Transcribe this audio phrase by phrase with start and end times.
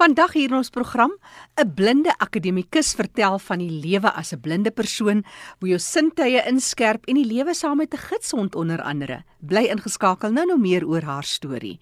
[0.00, 1.12] Vandag hier in ons program,
[1.60, 5.24] 'n blinde akademikus vertel van die lewe as 'n blinde persoon,
[5.58, 9.24] hoe jou sintuie inskerp en die lewe saam met 'n gidsond onder andere.
[9.40, 11.80] Bly ingeskakel nou nou meer oor haar storie.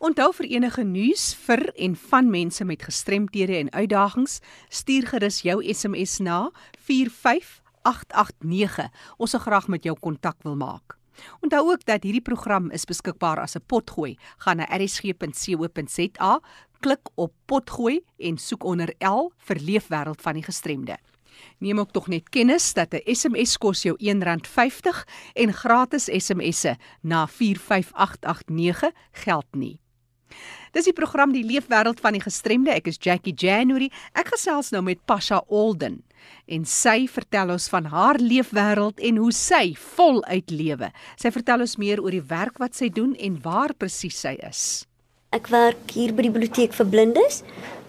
[0.02, 5.74] Onthou vir enige nuus vir en van mense met gestremthede en uitdagings, stuur gerus jou
[5.74, 8.90] SMS na 45889.
[9.18, 11.01] Ons sal graag met jou kontak wil maak.
[11.42, 14.18] Onthou ook dat hierdie program is beskikbaar as 'n potgooi.
[14.38, 16.40] Gaan na rsg.co.za,
[16.80, 20.98] klik op potgooi en soek onder L vir leefwêreld van die gestremde.
[21.58, 27.28] Neem ook tog net kennis dat 'n SMS kos jou R1.50 en gratis SMS'e na
[27.28, 29.80] 45889 geld nie.
[30.72, 32.72] Dis die program Die Leefwêreld van die Gestremde.
[32.72, 33.92] Ek is Jackie January.
[34.14, 36.04] Ek gesels nou met Pasha Olden
[36.46, 40.92] en sy vertel ons van haar leefwêreld en hoe sy voluit lewe.
[41.18, 44.86] Sy vertel ons meer oor die werk wat sy doen en waar presies sy is.
[45.32, 47.44] Ek werk hier by die biblioteek vir blindes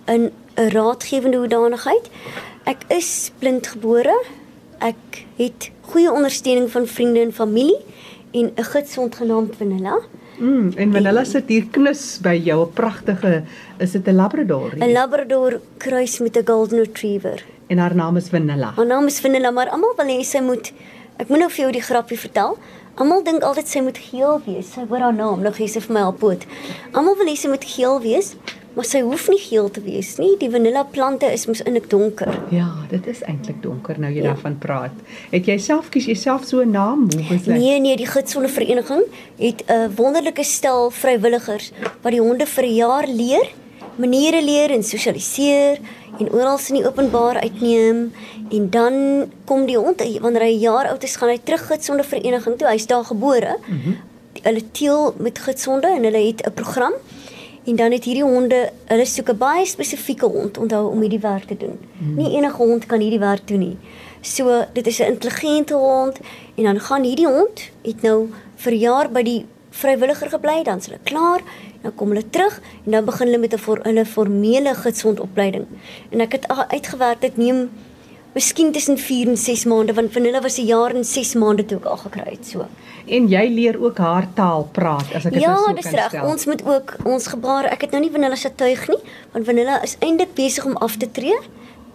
[0.07, 2.11] in 'n raadgewende hoedanigheid.
[2.67, 4.15] Ek is blindgebore.
[4.79, 7.81] Ek het goeie ondersteuning van vriende en familie
[8.33, 9.99] en 'n gidsond genaamd Vanilla.
[10.39, 13.45] Mm, en Vanilla sit hier knus by jou, 'n pragtige,
[13.79, 14.73] is dit 'n labrador?
[14.77, 18.73] 'n Labrador kruis met 'n golden retriever en haar naam is Vanilla.
[18.77, 20.73] Haar naam is Vanilla, maar almal wil hê sy moet
[21.21, 22.57] ek moet nou vir jou die grappie vertel.
[23.01, 24.75] Almal dink altyd sy moet geel wees.
[24.75, 26.45] Sy hoor haar naam, nou gee sy vir my haar poot.
[26.93, 28.35] Almal wil hê sy moet geel wees,
[28.77, 30.35] maar sy hoef nie geel te wees nie.
[30.41, 32.33] Die vanilla plante is mos inlik donker.
[32.53, 34.33] Ja, dit is eintlik donker nou jy ja.
[34.33, 35.01] daarvan praat.
[35.33, 37.09] Het jy self kies jouself so 'n naam?
[37.13, 37.57] Hoe is dit?
[37.57, 39.05] Nee, nee, die Gidsonde Vereniging
[39.39, 41.73] het 'n wonderlike stel vrywilligers
[42.03, 43.49] wat die honde vir 'n jaar leer,
[43.97, 45.79] maniere leer en sosialiseer
[46.19, 48.13] en oral in die openbaar uitneem
[48.51, 48.95] en dan
[49.45, 52.69] kom die hond wanneer hy 'n jaar oud is gaan hy terug gidsonde vereniging toe.
[52.69, 53.59] Hy's daar gebore.
[53.67, 53.97] Mm -hmm.
[54.43, 56.93] hulle teel met gidsonde en hulle het 'n program
[57.65, 61.45] en dan het hierdie honde hulle soek 'n baie spesifieke hond onthou om hierdie werk
[61.45, 61.79] te doen.
[61.79, 62.17] Mm -hmm.
[62.17, 63.77] nie enige hond kan hierdie werk doen nie.
[64.21, 66.19] So dit is 'n intelligente hond
[66.55, 70.99] en dan gaan hierdie hond het nou vir jaar by die vrywilliger gebly dan hulle
[71.03, 71.41] klaar
[71.83, 75.67] dan kom hulle terug en dan begin hulle met 'n voor hulle formele gidsondopleiding.
[76.11, 77.71] En ek het uitgewerk dit neem
[78.33, 81.65] miskien tussen 4 en 6 maande want van hulle was 'n jaar en 6 maande
[81.65, 82.67] toe ek al gekry het so.
[83.07, 85.93] En jy leer ook haar taal praat as ek dit ja, so kan stel.
[85.93, 86.25] Ja, dis reg.
[86.25, 87.69] Ons moet ook ons gebare.
[87.69, 88.99] Ek het nou nie van hulle se tuig nie,
[89.33, 91.39] want van hulle is eintlik besig om af te tree.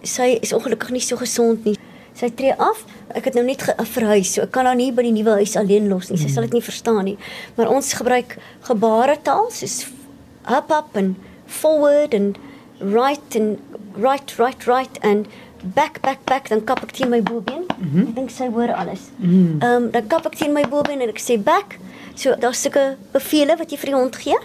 [0.02, 1.76] Sy is ongelukkig nie so gesond nie.
[2.18, 2.82] Sy tree af.
[3.14, 3.62] Ek het nou net
[3.92, 6.18] verhuis, so ek kan haar nie by die nuwe huis alleen los nie.
[6.18, 7.16] Sy sal dit nie verstaan nie.
[7.56, 9.84] Maar ons gebruik gebaretaal soos
[10.48, 12.38] up up and forward and
[12.80, 13.58] right and
[13.94, 15.28] right right right and
[15.62, 17.66] back back back dan kap ek teen my bobeen.
[17.78, 18.08] Mm -hmm.
[18.08, 19.10] Ek dink sy hoor alles.
[19.22, 21.78] Ehm mm um, dan kap ek teen my bobeen en ek sê back.
[22.14, 24.38] So daar's sulke bevele wat jy vir die hond gee.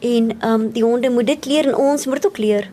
[0.00, 2.70] En ehm um, die honde moet dit leer en ons moet dit ook leer.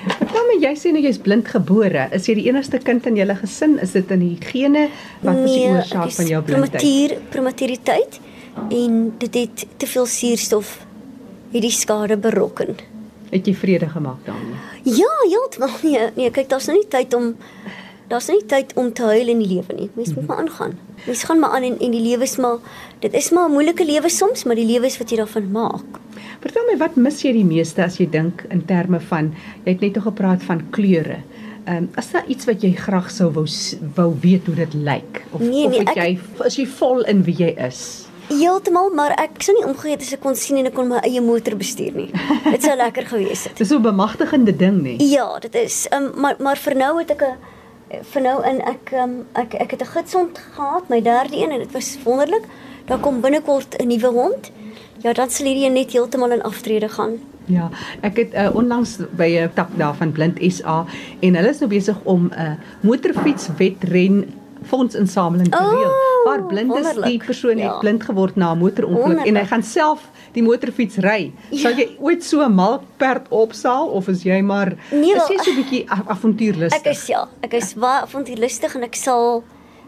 [0.00, 2.06] Vertel my, jy sê nou jy's blind gebore.
[2.16, 3.76] Is jy die enigste kind in julle gesin?
[3.84, 4.86] Is dit in die gene
[5.20, 6.76] wat nee, is die oorsaak van jou blindheid?
[6.76, 8.20] Prematuur, prematuriteit
[8.60, 10.78] en dit het te veel suurstof
[11.52, 12.78] hierdie skade berokken.
[13.30, 14.58] Het jy vrede gemaak daarmee?
[14.88, 16.08] Ja, heeltemal nee.
[16.16, 17.34] Nee, kyk, daar's nou nie tyd om
[18.10, 19.88] daar's nie tyd om te huil in die lewe nie.
[19.94, 20.74] Mens moet maar aangaan.
[21.06, 22.58] Mens gaan maar aan en en die lewe is maar
[23.00, 25.98] dit is maar 'n moeilike lewe soms, maar die lewe is wat jy daarvan maak.
[26.40, 29.32] Vertel my wat mis jy die meeste as jy dink in terme van
[29.64, 31.16] jy het net nog gepraat van kleure.
[31.66, 33.46] Ehm um, as daar iets wat jy graag sou wou
[33.94, 37.02] wou weet hoe dit lyk of Nee, of nee, het ek- jy is jy vol
[37.04, 38.06] in wie jy is?
[38.28, 40.98] Heeltemal, maar ek sou nie omgegee het as ek kon sien en ek kon my
[41.02, 42.10] eie motor bestuur nie.
[42.50, 43.56] Dit sou lekker gewees het.
[43.58, 44.96] Dis so 'n bemagtigende ding nê.
[45.02, 47.36] Ja, dit is um, maar maar vir nou het ek 'n
[48.12, 51.58] vir nou in ek um, ek ek het 'n gidshond gehad, my derde een en
[51.58, 52.44] dit was wonderlik.
[52.86, 54.50] Daar kom binnekort 'n nuwe hond.
[55.02, 57.18] Ja, dan sal hierdie net heeltemal in aftrede gaan.
[57.44, 57.70] Ja,
[58.00, 60.84] ek het uh, onlangs by 'n tak daar van Blind SA
[61.20, 65.92] en hulle is nou besig om 'n uh, motorfietswedren fondsinsameling te Oh, reël.
[66.24, 67.04] Waar blind is wonderlik.
[67.10, 67.70] die persoon Ja.
[67.70, 69.48] het blind geword na 'n motorongeluk en hy Wonderlik.
[69.48, 71.32] gaan self die motorfiets ry.
[71.52, 71.76] Sal Ja.
[71.76, 75.56] jy ooit so 'n melkperd opsaal of is jy maar Nee, is jy so 'n
[75.56, 76.80] bietjie av- avontuurlustig?
[76.80, 79.42] Ek is ja, ek is baie avontuurlustig en ek sal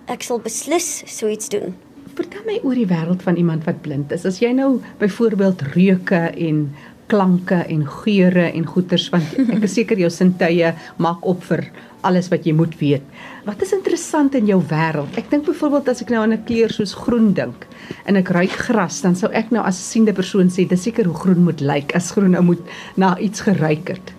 [0.08, 1.74] ek sal beslis so iets doen.
[2.14, 4.24] Vertel my oor die wêreld van iemand wat blind is.
[4.26, 6.74] As jy nou byvoorbeeld reuke en
[7.08, 11.70] klanke en geure en goeters want ek is seker jou sintuie maak op vir
[12.06, 13.02] alles wat jy moet weet.
[13.46, 15.16] Wat is interessant in jou wêreld?
[15.18, 17.66] Ek dink byvoorbeeld as ek nou aan 'n kleur soos groen dink
[18.06, 21.04] en ek ruik gras, dan sou ek nou as 'n siende persoon sê dis seker
[21.04, 22.60] hoe groen moet lyk as groen nou moet
[22.96, 24.12] na iets geruik het.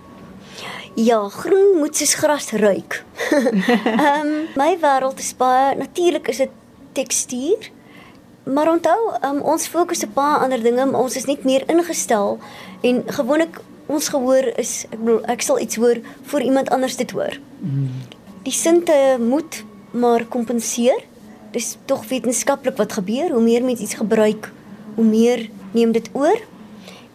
[0.94, 3.04] Ja, groen moet soos gras ruik.
[3.34, 6.50] Ehm um, my wêreld is baie natuurlik is dit
[6.92, 7.70] tekstuur.
[8.44, 12.38] Maar onthou, um, ons fokus op baie ander dinge, maar ons is net meer ingestel
[12.80, 17.10] en gewoonlik ons gehoor is ek bedoel ek sal iets hoor voor iemand anders dit
[17.10, 17.38] hoor.
[18.44, 21.04] Die sinte moet maar kompenseer.
[21.52, 23.30] Dis tog wetenskaplik wat gebeur.
[23.30, 24.52] Hoe meer mense iets gebruik,
[24.94, 26.40] hoe meer neem dit oor.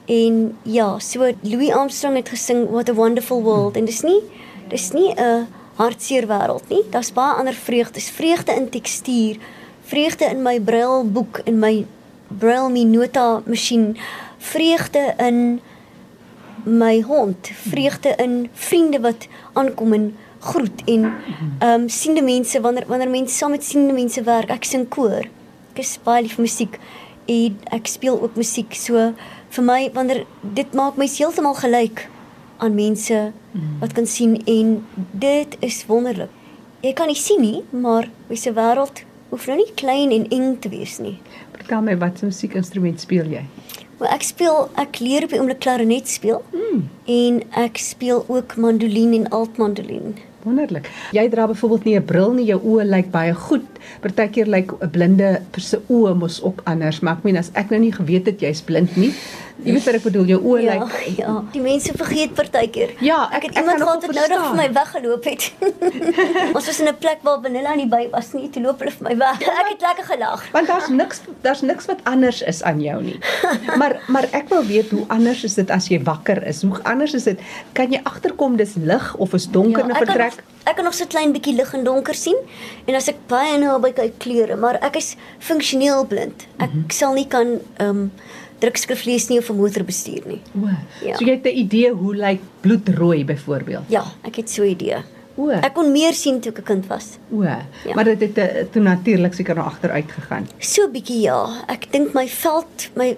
[0.10, 4.22] En ja, so Louis Armstrong het gesing What a Wonderful World en dis nie
[4.70, 6.84] dis nie 'n hartseer wêreld nie.
[6.90, 8.10] Daar's baie ander vreugdes.
[8.10, 9.38] Vreugde in tekstuur,
[9.86, 11.86] vreugde in my brailboek en my
[12.28, 13.98] braille minota masjien,
[14.38, 15.62] vreugde in
[16.66, 21.04] my hond, vreugde in vriende wat aankom en groet en
[21.60, 24.50] ehm um, siende mense wanneer wanneer mense saam met siende mense werk.
[24.50, 25.28] Ek sing koor.
[25.74, 26.80] Ek is baie lief vir musiek
[27.26, 28.74] en ek speel ook musiek.
[28.76, 29.14] So
[29.50, 32.08] vir my wanneer dit maak my heeltemal gelyk
[32.58, 33.32] aan mense
[33.80, 36.30] wat kan sien en dit is wonderlik.
[36.80, 40.70] Jy kan nie sien nie, maar mense wêreld hoef nou nie klein en eng te
[40.72, 41.18] wees nie.
[41.58, 43.44] Vertel my wat 'n musiekinstrument speel jy?
[44.00, 46.90] Maar ek speel ek leer op die oomblik klarinet speel Hmm.
[47.06, 50.16] en ek speel ook mandolien en altmandolien.
[50.44, 50.90] Wonderlik.
[51.12, 53.66] Jy dra byvoorbeeld nie 'n bril nie, jou oë lyk baie goed.
[54.02, 57.80] Partykeer lyk 'n blinde se oë mos ook anders, maar ek meen as ek nou
[57.82, 59.14] nie geweet het jy's blind nie.
[59.64, 62.90] Jy weet wat ek bedoel, jou oë Ja, lyk ja, die mense vergeet partykeer.
[63.00, 65.52] Ja, ek ek- het ek iemand gehad wat nou nog vir my weggeloop het.
[66.56, 69.04] Ons was in 'n plek waar Vanilla nie by was nie, toe loop hulle vir
[69.10, 69.42] my weg.
[69.42, 70.46] Ek het lekker gelag.
[70.52, 73.20] want daar's niks daar's niks wat anders is aan jou nie.
[73.78, 76.62] Maar maar ek wil weet hoe anders is dit as jy wakker is?
[76.62, 77.40] Hoe anders is dit?
[77.74, 80.44] Kan jy agterkom dis lig of is donker in 'n kan vertrek?
[80.66, 82.38] ek kan nog so 'n klein bietjie lig en donker sien
[82.88, 86.48] en as ek baie naby kyk kleure, maar ek is funksioneel blind.
[86.60, 86.90] Ek Mhm.
[86.90, 88.12] sal nie kan ehm um,
[88.60, 90.42] drukskrif lees nie of 'n motor bestuur nie.
[90.56, 90.68] O.
[91.06, 91.16] Ja.
[91.16, 93.86] So jy het 'n idee hoe lyk bloedrooi byvoorbeeld?
[93.88, 95.04] Ja, ek het so 'n idee.
[95.36, 95.50] O.
[95.50, 97.18] Ek kon meer sien toe ek 'n kind was.
[97.32, 97.44] O.
[97.96, 100.48] Maar dit het eh, toe natuurlik seker na agteruit gegaan.
[100.60, 101.64] So bietjie ja.
[101.68, 103.18] Ek dink my veld, my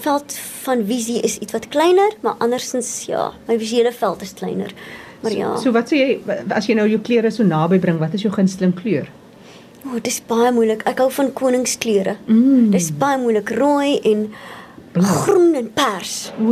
[0.00, 4.72] veld van visie is iets wat kleiner, maar andersins ja, my visuele veld is kleiner.
[5.20, 5.56] Maar ja.
[5.56, 6.20] So wat sê jy
[6.50, 9.06] as jy nou jou klere so naby bring, wat is jou gunsteling kleur?
[9.86, 10.82] O, dis baie moeilik.
[10.86, 12.16] Ek hou van koningskleure.
[12.26, 12.70] Mm.
[12.70, 13.50] Dis baie moeilik.
[13.50, 14.28] Rooi en.
[14.92, 16.32] Groen en pers.
[16.40, 16.50] O.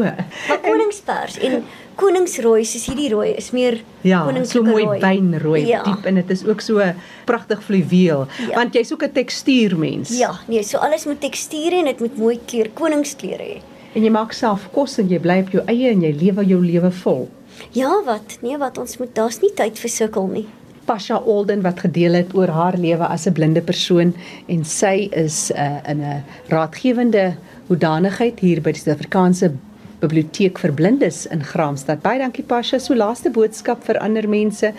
[0.49, 1.65] Maar koningspers en
[2.01, 5.01] koningsrooi, soos hierdie rooi is meer Ja, so koninklike mooi rooi.
[5.01, 5.83] wynrooi Ja.
[5.83, 6.81] diep en dit is ook so
[7.27, 8.55] pragtig fluweel Ja.
[8.55, 10.19] want jy's ook 'n tekstuurmens.
[10.19, 13.61] Ja, nee, so alles moet teksture en dit moet mooi kleur, koningskleure hê.
[13.95, 16.65] En jy maak self kos en jy bly op jou eie en jy lewe jou
[16.65, 17.29] lewe vol.
[17.73, 18.39] Ja, wat?
[18.43, 20.47] Nee, wat ons moet daar's nie tyd vir sukkel nie.
[20.87, 24.15] Pasha Olden wat gedeel het oor haar lewe as 'n blinde persoon
[24.49, 27.35] en sy is uh, in 'n raadgewende
[27.71, 29.53] hoedanigheid hier by die Suid-Afrikaanse
[30.01, 32.01] Biblioteek vir Blindes in Graamsstad.
[32.03, 32.81] Baie dankie Pasha.
[32.83, 34.73] So laaste boodskap vir ander mense.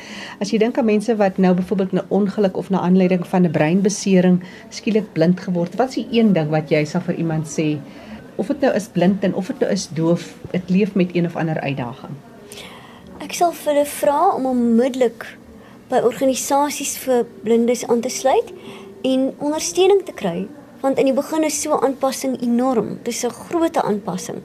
[0.44, 3.52] As jy dink aan mense wat nou byvoorbeeld 'n ongeluk of na aanleiding van 'n
[3.52, 7.80] breinbesering skielik blind geword, wat is die een ding wat jy sal vir iemand sê?
[8.36, 11.26] Of dit nou is blind en of dit nou is doof, dit leef met een
[11.26, 12.16] of ander uitdaging.
[13.20, 15.38] Ek sal vir hulle vra om onmiddellik
[15.90, 18.52] by organisasies vir blindes aan te sluit
[19.04, 20.48] en ondersteuning te kry,
[20.82, 23.00] want in die begin is so aanpassing enorm.
[23.04, 24.42] Dis 'n groot aanpassing.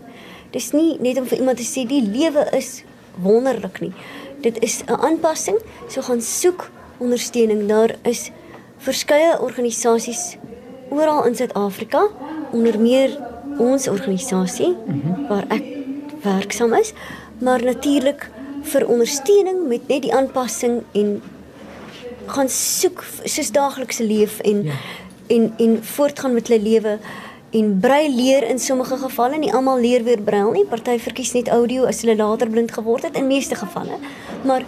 [0.50, 2.84] Dis nie net om vir iemand te sê die lewe is
[3.22, 3.92] wonderlik nie.
[4.40, 7.68] Dit is 'n aanpassing, so gaan soek ondersteuning.
[7.68, 8.30] Daar is
[8.78, 10.36] verskeie organisasies
[10.90, 12.08] oral in Suid-Afrika,
[12.52, 13.18] onder meer
[13.58, 14.76] ons organisasie
[15.28, 15.64] waar ek
[16.22, 16.92] werksaam is,
[17.38, 18.30] maar natuurlik
[18.62, 21.22] vir ondersteuning met net die aanpassing en
[22.26, 24.72] gaan soek soos daaglikse leef en ja.
[25.26, 26.98] En en voortgaan met hulle lewe
[27.50, 29.38] en brei leer in sommige gevalle.
[29.38, 30.64] Nie almal leer weer brail nie.
[30.64, 33.98] Party verkies net audio as hulle later blind geword het in meeste gevalle.
[34.44, 34.66] Maar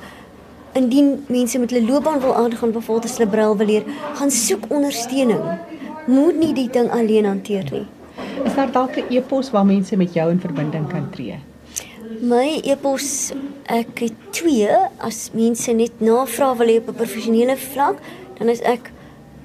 [0.78, 3.84] indien mense met hulle loopbaan wil aangaan byvoorbeeld as hulle brail wil leer
[4.14, 5.44] gaan soek ondersteuning.
[6.06, 7.86] Moet nie die ding alleen hanteer nie.
[8.44, 11.38] Is daar dalk 'n e-pos waar mense met jou in verbinding kan tree?
[12.20, 13.32] My e-pos
[13.66, 14.68] ek het twee.
[14.98, 17.98] As mense net navraag wil hê op 'n professionele vlak
[18.38, 18.90] dan is ek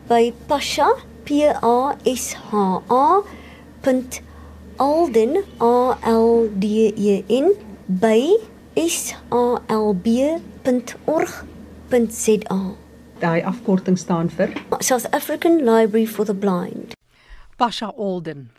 [0.07, 0.87] by pasha
[1.25, 2.53] P A S H
[2.89, 3.23] A.
[4.79, 7.53] Alden A L D E N
[7.87, 8.37] by
[8.75, 10.33] S A L B.org.za.
[13.21, 14.49] Daai afkorting staan vir
[14.81, 16.93] South African Library for the Blind.
[17.57, 18.49] Pasha Alden.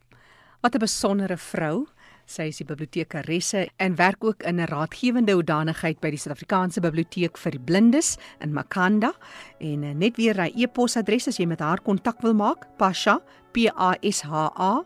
[0.62, 1.86] Wat 'n besondere vrou.
[2.26, 7.38] Sy is die bibliotekaresse en werk ook in 'n raadgewende hoedanigheid by die Suid-Afrikaanse Biblioteek
[7.38, 9.12] vir Blindes in Makanda
[9.60, 13.20] en eh, net weer hy e-posadres as jy met haar kontak wil maak pasha
[13.52, 14.84] p a s h a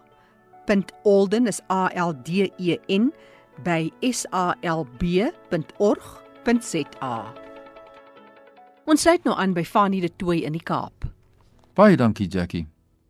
[1.04, 3.12] .alden is a l d e n
[3.64, 6.04] by s a l b.org.za
[8.88, 11.04] Ons sluit nou aan by Fanie de Tooi in die Kaap.
[11.76, 12.66] Baie dankie Jackie.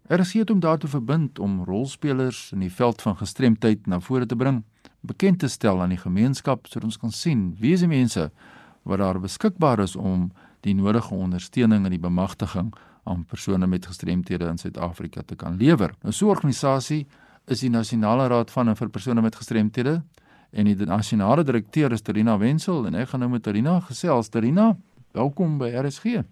[0.08, 4.26] Er is hier om daartoe verbind om rolspelers in die veld van gestremdheid na vore
[4.26, 4.62] te bring,
[5.04, 8.30] bekend te stel aan die gemeenskap sodat ons kan sien wie is die mense
[8.88, 10.30] wat daar beskikbaar is om
[10.64, 12.72] die nodige ondersteuning en die bemagtiging
[13.04, 15.92] aan persone met gestremthede in Suid-Afrika te kan lewer.
[16.02, 17.06] 'n So 'n organisasie
[17.46, 20.02] is die Nasionale Raad van en vir persone met gestremthede
[20.52, 24.28] en die nasionale direkteur is Terina Wenzel en ek gaan nou met Terina gesels.
[24.28, 24.76] Terina,
[25.12, 26.24] welkom by RSG.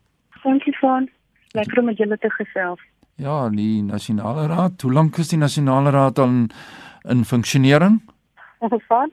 [0.43, 1.11] Dankie van.
[1.53, 2.81] Lekker om met julle te gesels.
[3.17, 4.83] Ja, die nasionale raad.
[4.83, 6.51] Hoe lank is die nasionale raad al in,
[7.09, 8.03] in funksionering?
[8.59, 9.11] Van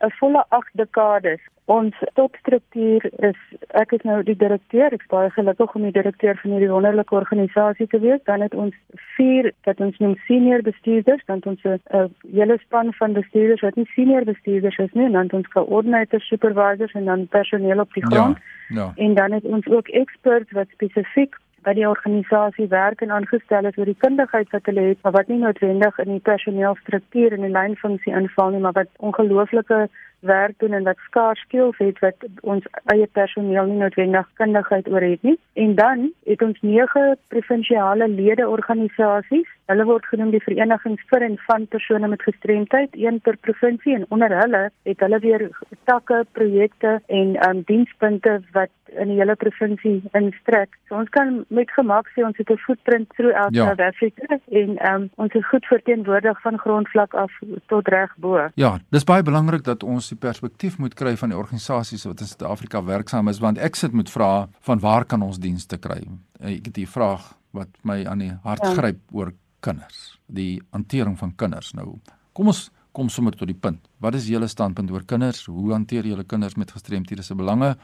[0.00, 1.40] 'n volle 8 dekades.
[1.64, 3.36] Ons topstruktuur is
[3.68, 4.92] ek is nou die direkteur.
[4.92, 8.22] Ek is baie gelukkig om die direkteur van hierdie wonderlike organisasie te wees.
[8.24, 8.74] Dan het ons
[9.16, 13.90] 4 wat ons noem senior bestuurders, dan ons 'n hele span van bestuurders wat nie
[13.94, 18.38] senior bestuurders is nie, dan ons coordinators, supervisors en dan personeel op die grond.
[18.68, 18.92] Ja, ja.
[18.96, 23.78] En dan het ons ook experts wat spesifiek by die organisasie werk en aangestel is
[23.78, 27.52] oor die kundigheid wat hulle het, maar wat nie noodwendig in die personeelstruktuur en die
[27.56, 29.88] lynfunksie inval nie, maar wat ongelooflike
[30.20, 35.04] werk doen en wat skaars skills het wat ons eie personeel nie noodwendig kundigheid oor
[35.04, 35.38] het nie.
[35.52, 39.48] En dan het ons nege provinsiale lede organisasies.
[39.70, 44.06] Hulle word genoem die verenigings vir en van persone met gestremdheid, een per provinsie en
[44.10, 45.46] onder hulle het hulle weer
[45.86, 50.74] takke, projekte en um, dienspunte wat in die hele provinsie instrek.
[50.88, 53.66] So ons kan met gemak sê ons het 'n footprint throughout ja.
[53.66, 57.32] South Africa en um, ons is goed verteenwoordig van grondvlak af
[57.66, 58.48] tot reg bo.
[58.54, 62.26] Ja, dis baie belangrik dat ons die perspektief moet kry van die organisasies wat in
[62.26, 66.02] Suid-Afrika werksaam is want ek sit met vrae van waar kan ons dienste kry?
[66.40, 68.74] Ek het 'n vraag wat my aan die hart ja.
[68.74, 71.98] gryp oor kinders, die hantering van kinders nou.
[72.32, 73.84] Kom ons kom sommer tot die punt.
[74.02, 75.44] Wat is julle standpunt oor kinders?
[75.46, 77.76] Hoe hanteer julle kinders met gestremthede se belange?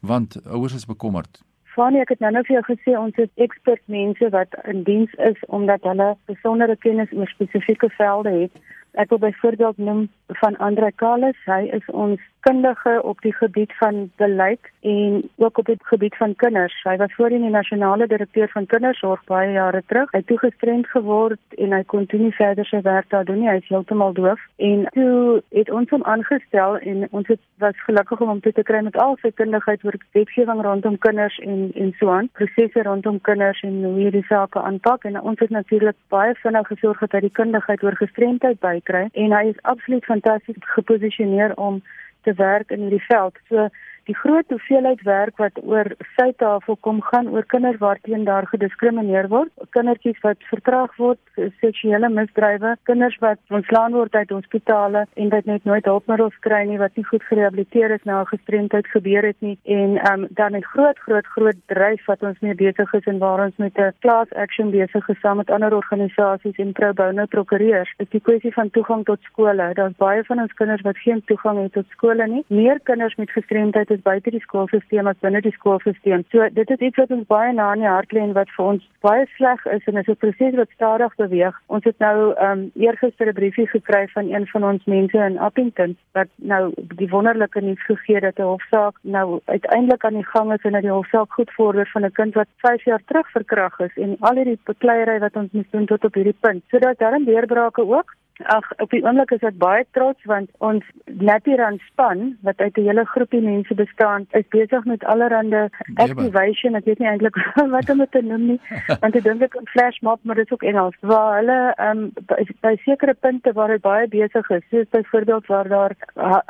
[0.00, 1.42] Want ouers is bekommerd.
[1.74, 5.10] Fanie, ek het nou net vir jou gesê ons het ekspert mense wat in diens
[5.26, 8.60] is omdat hulle besondere kennis oor spesifieke velde het.
[8.94, 11.38] Ek wil byvoorbeeld noem van Andre Kalis.
[11.44, 16.34] Hy is ons kundige op die gebied van beleid en ook op die gebied van
[16.36, 16.76] kinders.
[16.82, 20.10] Hy was voorheen die nasionale direkteur van kindersorg baie jare terug.
[20.12, 23.48] Hy het toegestremd geword en hy kon toe nie verder sy werk daar doen nie.
[23.48, 24.40] Hy is heeltemal doof.
[24.56, 28.82] En toe het ons hom aangestel en ons het was gelukkig om hom te kry
[28.84, 33.62] met al sy kundigheid oor wetgewing rondom kinders en en so aan, prosesse rondom kinders
[33.66, 37.36] en hoe hierdie sake aanpak en ons het natuurlik baie vinnig gesorg dat hy die
[37.40, 41.82] kundigheid oor gestremdheid bykry en hy is absoluut fantasties geposisioneer om
[42.22, 43.38] te werk in hierdie veld.
[43.48, 43.68] So
[44.08, 49.28] die groot hoeveelheid werk wat oor sy tafel kom gaan oor kinders waarteen daar gediskrimineer
[49.28, 51.20] word, kindertjies wat vertraag word,
[51.60, 56.78] seksuele misdrywe, kinders wat ontslaan word uit hospitale en wat net nooit hulpmiddels kry nie
[56.78, 60.62] wat nie goed gerehabiliteer is na 'n gestremdheid gebeur het nie en um, dan 'n
[60.62, 64.32] groot groot groot dryf wat ons mee besig is en waar ons met 'n class
[64.32, 68.70] action besig is saam met ander organisasies en pro bono prokureurs is die kwessie van
[68.70, 69.70] toegang tot skole.
[69.74, 72.44] Daar's baie van ons kinders wat geen toegang het tot skole nie.
[72.46, 76.24] Meer kinders met gestremdheid is buite die skoolstelsel as binne die skoolstelsel.
[76.32, 78.64] So dit is iets wat ons baie na in die hart lê en wat vir
[78.72, 81.60] ons baie sleg is en is 'n proses wat stadig beweeg.
[81.66, 85.38] Ons het nou ehm um, eergister 'n briefie gekry van een van ons mense in
[85.38, 86.72] Appington wat nou
[87.02, 90.82] die wonderlike nuus gegee dat 'n hofsaak nou uiteindelik aan die gang is en dat
[90.82, 94.36] die hofsaak goed vorder van 'n kind wat 5 jaar terug verkragt is en al
[94.36, 96.62] hierdie bekleierery wat ons moes doen tot op hierdie punt.
[96.70, 100.48] So dat daar 'n deurbrake ook Ag, op die oomblik is ek baie trots want
[100.58, 106.74] ons Naturan span wat uit 'n hele groepie mense bestaan, is besig met allerlei activation.
[106.74, 107.36] Ek weet nie eintlik
[107.76, 108.60] wat om dit te noem nie,
[109.02, 110.96] want ek dink ek 'n flash mob, maar dit is ook Engels.
[111.00, 115.46] Waar hulle ehm um, by, by sekere punte waar dit baie besig is, soos byvoorbeeld
[115.46, 115.94] waar daar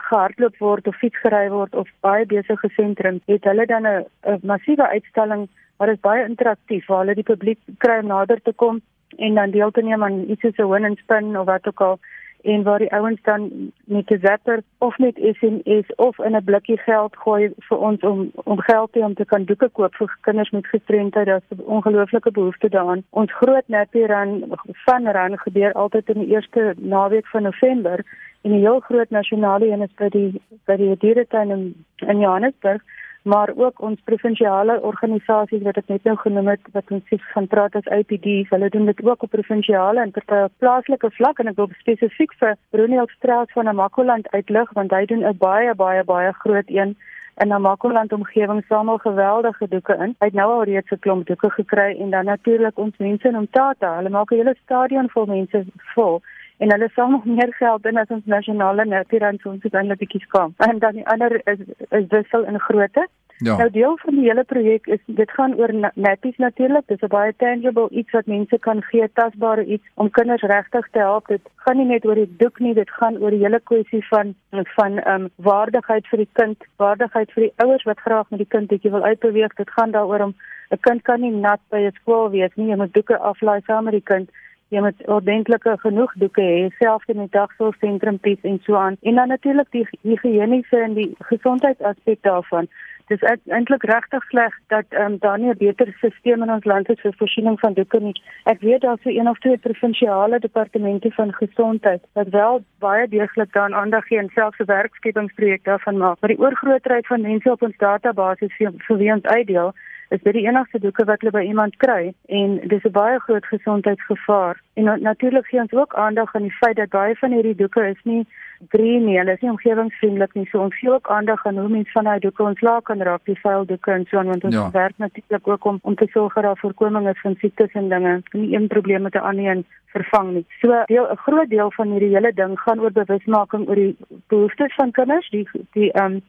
[0.08, 5.48] gehardloop word of fietsgery word of baie besige sentrums, het hulle dan 'n massiewe uitstalling
[5.76, 8.80] wat is baie interaktief waar hulle die publiek kry om nader te kom
[9.16, 11.80] en dan deel te neem aan iets soos 'n win and spin of wat ook
[11.80, 11.98] al
[12.44, 16.76] en waar die ouens dan met 'n zapper of met SMS of in 'n blikkie
[16.76, 20.50] geld gooi vir ons om om geld te om te kan doeke koop vir kinders
[20.50, 21.26] met gestremdheid.
[21.26, 23.02] Daar's 'n ongelooflike behoefte daaraan.
[23.10, 24.44] Ons groot nappie run
[24.84, 28.04] van ran gebeur altyd in die eerste naweek van November
[28.42, 32.82] en 'n heel groot nasionale een is by die by die dieretuin in, in Johannesburg
[33.24, 37.46] maar ook ons provinsiale organisasies wat ek net nou genoem het wat ons sê van
[37.48, 41.56] praat as APD, hulle doen dit ook op provinsiale en party plaaslike vlak en ek
[41.60, 46.32] wil spesifiek vir Brunel Strauss van Namakoland uitlig want hy doen 'n baie baie baie
[46.44, 46.96] groot een
[47.42, 50.14] in Namakoland omgewing samel geweldige doeke in.
[50.18, 53.36] Hy het nou al reeds 'n klomp doeke gekry en dan natuurlik ons mense in
[53.36, 53.96] Omtata.
[53.96, 55.64] Hulle maak 'n hele stadion vol mense
[55.94, 56.22] vol
[56.58, 60.54] en hulle samel meer geld in as ons nasionale netwerk ons het eintlik bietjie skaam.
[60.68, 63.08] En dan die ander is is wissel in grootte.
[63.36, 63.56] Ja.
[63.56, 66.86] Nou deel van die hele projek is dit gaan oor netjies natuurlik.
[66.86, 70.98] Dis 'n baie tangible iets wat mense kan gee, tasbare iets om kinders regtig te
[70.98, 71.26] help.
[71.26, 74.34] Dit gaan nie net oor die doek nie, dit gaan oor die hele kwessie van
[74.50, 78.52] van ehm um, waardigheid vir die kind, waardigheid vir die ouers wat graag met die
[78.54, 79.54] kind bietjie wil uitbeweeg.
[79.54, 80.34] Dit gaan daaroor om
[80.70, 82.68] 'n kind kan nie nat by 'n skool wees nie.
[82.68, 84.30] Jy moet doeke aflaai saam met die kind
[84.74, 88.96] jy moet ordentlike genoeg doeke hê selfs in die dagsorgsentrum pies en so aan.
[89.02, 92.68] En dan natuurlik die higiëniese en die gesondheidsaspek daarvan.
[93.12, 93.20] Dis
[93.52, 97.14] eintlik regtig sleg dat um, daar nie 'n beter stelsel in ons land is vir
[97.18, 98.14] voorsiening van doeke nie.
[98.44, 103.52] Ek weet daar sou een of twee provinsiale departemente van gesondheid wat wel baie deeglik
[103.52, 106.20] daaraan aandag gee en selfs 'n werkskepingsprojek daarvan maak.
[106.20, 109.72] Maar die oorgrootheid van mense op ons database vir, vir wie ons uitdeel
[110.14, 113.46] is dit die enigste doeke wat hulle by iemand kry en dis 'n baie groot
[113.46, 114.60] gesondheidsgevaar.
[114.74, 118.02] En natuurlik gee ons ook aandag aan die feit dat baie van hierdie doeke is
[118.02, 118.26] nie
[118.68, 120.46] green nie, hulle is nie omgewingsvriendelik nie.
[120.50, 123.40] So ons gee ook aandag aan hoe mense van daai doeke ontslae kan raak, die
[123.40, 124.70] vuil doeke en so aan want ons ja.
[124.70, 128.22] werk natuurlik ook om om te sorg dat daar voorkoming is van siektes en dinge.
[128.32, 130.46] Nie een probleem met 'n ander een vervang nie.
[130.60, 133.96] So deel 'n groot deel van hierdie hele ding gaan oor bewusmaking oor die
[134.28, 136.22] behoeftes van kinders, die die ehm um,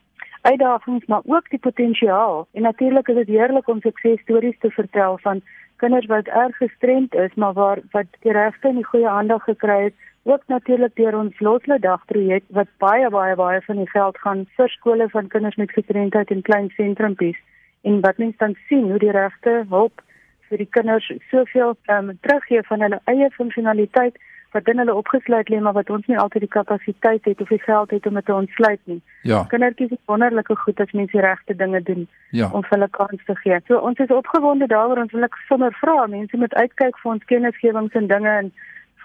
[0.45, 2.47] uitdagings maar ook die potensiaal.
[2.51, 5.41] En natuurlik is dit heerlik om suksesstories te vertel van
[5.75, 9.83] kinders wat erg gestremd is, maar waar wat die regte en die goeie aandag gekry
[9.83, 9.93] het.
[10.23, 14.69] Ook natuurlik deur ons Loslede Dagprojek wat baie baie baie van die geld gaan vir
[14.69, 17.37] skole van kinders met gestremdheid in klein sentrumpies
[17.81, 20.01] en wat mens dan sien hoe die regte hulp
[20.49, 24.17] vir die kinders soveel um, teruggee van hulle eie funksionaliteit
[24.55, 27.61] wat in hulle opgesluit lê maar wat ons nie altyd die kapasiteit het of die
[27.63, 29.01] geld het om dit te ontsluit nie.
[29.31, 29.43] Ja.
[29.51, 32.49] Kindertjies is wonderlike goed as mense die regte dinge doen ja.
[32.51, 33.59] om hulle kans te gee.
[33.67, 37.29] So ons is opgewonde daaroor ons wil ek sommer vra mense moet uitkyk vir ons
[37.31, 38.51] kennisgewings en dinge en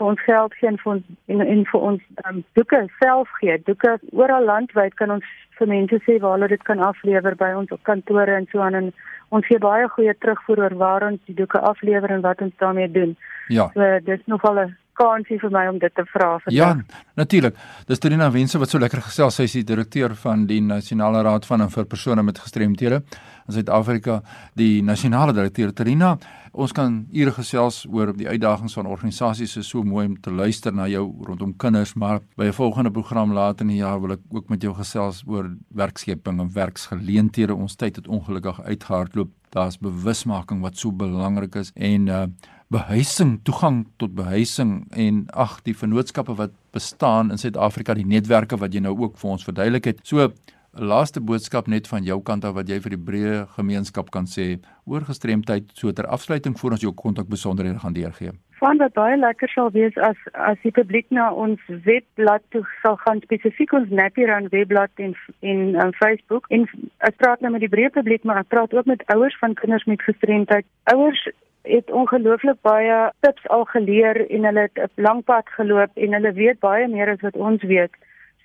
[0.01, 3.59] vir ons geld gee en vir ons en, en vir ons um, doeke self gee.
[3.69, 5.27] Doeke oral landwyd kan ons
[5.59, 8.93] vir mense sê waar hulle dit kan aflewer by ons kantore en so aan en
[9.37, 12.91] ons gee baie goeie terugvoer oor waar ons die doeke aflewer en wat ons daarmee
[12.91, 13.17] doen.
[13.49, 13.69] Ja.
[13.75, 16.71] So dis nogal 'n kansie vir my om dit te vra vir Ja,
[17.17, 17.57] natuurlik.
[17.89, 19.39] Dis Trina Wense wat so lekker gesels.
[19.41, 23.03] Sy is die direkteur van die Nasionale Raad van en vir persone met gestremthede
[23.51, 24.21] in Suid-Afrika,
[24.59, 26.15] die nasionale direkteur Trina.
[26.51, 29.55] Ons kan ure gesels oor die uitdagings van organisasies.
[29.55, 32.91] Dit is so mooi om te luister na jou rondom kinders, maar by 'n volgende
[32.91, 37.55] program later in die jaar wil ek ook met jou gesels oor werkskeping en werksgeleenthede.
[37.55, 39.31] Ons tyd het ongelukkig uitgehardloop.
[39.51, 42.27] Daar's bewusmaking wat so belangrik is en uh
[42.71, 48.75] behuising, toegang tot behuising en ag die vennootskappe wat bestaan in Suid-Afrika, die netwerke wat
[48.75, 50.05] jy nou ook vir ons verduidelik het.
[50.07, 50.31] So
[50.79, 54.61] laaste boodskap net van jou kant af wat jy vir die breë gemeenskap kan sê
[54.87, 58.37] oor gestremdheid so ter afsluiting voor ons jou kontak besonderhede gaan deurgee.
[58.61, 63.01] Van wat baie lekker sal wees as as die publiek na ons webblad toe sal
[63.03, 66.69] gaan spesifiek ons Napiran webblad en en um, Facebook en
[67.09, 69.91] ek praat nou met die breë publiek maar ek praat ook met ouers van kinders
[69.91, 70.69] met gestremdheid.
[70.95, 71.27] Ouers
[71.63, 76.33] het ongelooflik baie tips al geleer en hulle het 'n lang pad geloop en hulle
[76.33, 77.93] weet baie meer as wat ons weet.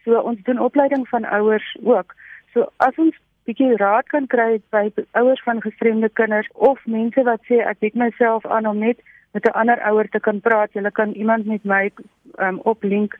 [0.04, 2.15] So ons doen opleiding van ouers ook.
[2.54, 7.41] So as ons bietjie raad kan kry by ouers van gestremde kinders of mense wat
[7.49, 8.99] sê ek bied myself aan om net
[9.32, 11.91] met 'n ander ouer te kan praat, jy kan iemand met my
[12.39, 13.17] um, oplink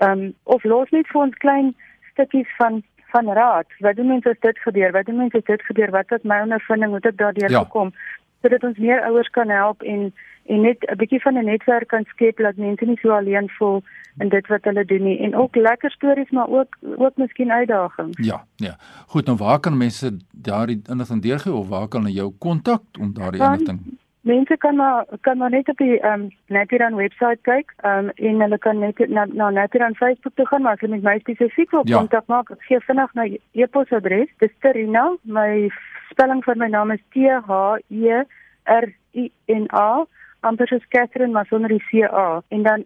[0.00, 1.74] um, of los net vir ons klein
[2.12, 2.82] stukkies van
[3.14, 3.66] van raad.
[3.78, 4.90] Wat doen mense as dit gebeur?
[4.92, 5.90] Wat doen mense as dit gebeur?
[5.90, 6.90] Wat was my ondervinding?
[6.90, 7.62] Hoe het ek daardeur ja.
[7.62, 7.92] gekom?
[8.44, 10.12] Sodat ons meer ouers kan help en
[10.52, 13.82] en net 'n bietjie van 'n netwerk kan skep dat mense nie so alleen voel
[14.20, 18.26] in dit wat hulle doen nie en ook lekker stories maar ook ook miskien uitdagings.
[18.26, 18.76] Ja, ja.
[19.06, 23.12] Goed, nou waar kan mense daardie inligting deurgee of waar kan hulle jou kontak om
[23.14, 23.80] daardie inligting?
[24.20, 27.74] Mense kan maar kan maar net op die ehm um, Natiran webwerf kyk.
[27.80, 30.94] Ehm um, en hulle kan net na na Natiran Facebook toe gaan, maar as hulle
[30.94, 31.96] met my spesifiek wil Ja.
[31.98, 34.28] kontak maak, ek gee vinnig my e-posadres.
[34.38, 35.16] Dis Terina.
[35.22, 35.68] My
[36.14, 37.50] spelling van my naam is T H
[37.90, 38.22] E
[38.64, 40.06] R I N A.
[40.44, 42.84] amper soos Catherine maar sonder die CA en dan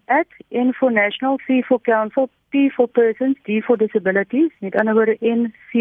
[0.48, 5.80] @info national C for council P for persons D for disabilities met ander woorde ncpd.org.za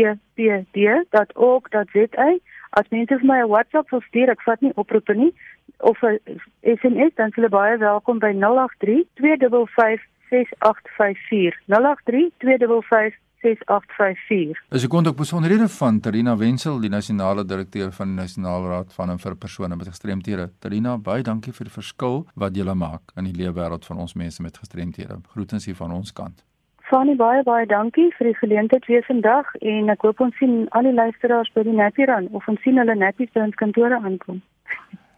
[2.70, 5.34] as mense vir my 'n WhatsApp wil stuur ek vat nie oproepe nie
[5.78, 6.20] of 'n
[6.62, 15.16] SMS dan hulle baie welkom by 083 255 6854 083 255 6854 Is die kontak
[15.20, 19.76] besonderhede van Tarina Wenzel, die nasionale direkteur van die Nasionale Raad van en vir persone
[19.76, 20.50] met gestremthede.
[20.60, 24.42] Tarina, baie dankie vir die verskil wat jy maak in die leefwêreld van ons mense
[24.42, 25.22] met gestremthede.
[25.34, 26.44] Groetens hier van ons kant.
[26.90, 30.88] Fanie baie baie dankie vir die geleentheid weer vandag en ek hoop ons sien al
[30.88, 34.40] die luisteraars by die Napiran of ons sien hulle netjies by ons kantore aankom.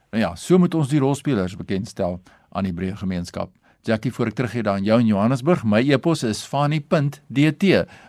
[0.09, 2.17] Nou ja, so moet ons die rolspelers bekendstel
[2.49, 3.51] aan die breë gemeenskap.
[3.87, 7.63] Jackie, voor ek teruggee daar in jou in Johannesburg, my e-pos is fani.dt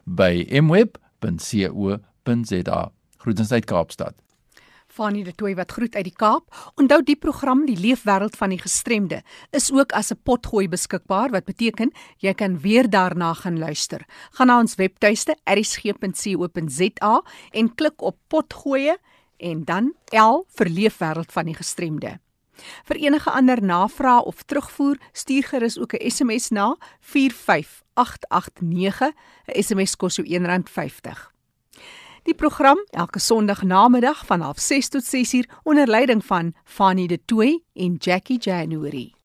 [0.05, 2.01] by mweb.co.za.
[3.21, 4.15] Groetens uit Kaapstad.
[4.91, 6.51] Fanie de Tooi wat groet uit die Kaap.
[6.81, 9.23] Onthou die program Die Leefwêreld van die Gestremde
[9.55, 14.05] is ook as 'n potgooi beskikbaar wat beteken jy kan weer daarna gaan luister.
[14.31, 18.97] Gaan na ons webtuiste erisg.co.za en klik op potgooi
[19.37, 22.19] en dan L vir Leefwêreld van die Gestremde.
[22.85, 29.13] Vir enige ander navrae of terugvoer, stuur gerus ook 'n SMS na 45889.
[29.47, 31.33] 'n SMS kos jou R1.50.
[32.23, 37.63] Die program elke Sondag namiddag van 06:30 tot 6uur onder leiding van Fanny De Tooy
[37.75, 39.20] en Jackie January.